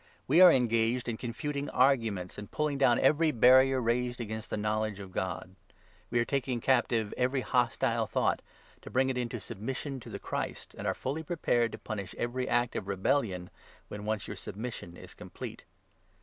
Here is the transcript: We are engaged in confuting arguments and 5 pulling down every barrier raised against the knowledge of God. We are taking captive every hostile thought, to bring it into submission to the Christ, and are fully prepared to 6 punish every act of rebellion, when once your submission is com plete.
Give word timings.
We 0.27 0.41
are 0.41 0.51
engaged 0.51 1.07
in 1.07 1.17
confuting 1.17 1.69
arguments 1.69 2.39
and 2.39 2.49
5 2.49 2.51
pulling 2.55 2.79
down 2.79 2.97
every 2.97 3.29
barrier 3.29 3.79
raised 3.79 4.19
against 4.19 4.49
the 4.49 4.57
knowledge 4.57 4.99
of 4.99 5.11
God. 5.11 5.53
We 6.09 6.17
are 6.17 6.25
taking 6.25 6.59
captive 6.59 7.13
every 7.17 7.41
hostile 7.41 8.07
thought, 8.07 8.41
to 8.81 8.89
bring 8.89 9.11
it 9.11 9.17
into 9.19 9.39
submission 9.39 9.99
to 9.99 10.09
the 10.09 10.17
Christ, 10.17 10.73
and 10.75 10.87
are 10.87 10.95
fully 10.95 11.21
prepared 11.21 11.71
to 11.73 11.77
6 11.77 11.83
punish 11.83 12.15
every 12.17 12.49
act 12.49 12.75
of 12.75 12.87
rebellion, 12.87 13.51
when 13.89 14.03
once 14.03 14.27
your 14.27 14.37
submission 14.37 14.97
is 14.97 15.13
com 15.13 15.29
plete. 15.29 15.59